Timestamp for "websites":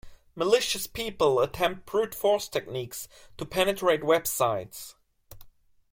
4.01-4.95